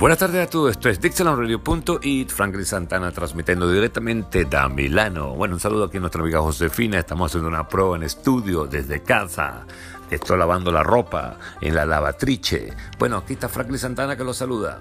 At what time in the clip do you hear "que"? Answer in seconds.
14.16-14.24